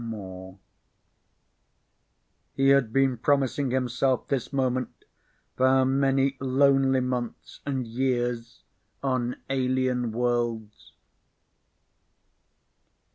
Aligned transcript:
MOORE_ 0.03 0.57
He 2.55 2.69
had 2.69 2.91
been 2.91 3.17
promising 3.19 3.69
himself 3.69 4.27
this 4.27 4.51
moment 4.51 5.05
for 5.55 5.67
how 5.67 5.83
many 5.85 6.37
lonely 6.39 7.01
months 7.01 7.59
and 7.67 7.85
years 7.85 8.63
on 9.03 9.35
alien 9.47 10.11
worlds? 10.11 10.93